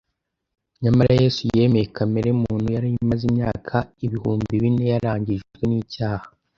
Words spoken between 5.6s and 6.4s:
n'icyaha.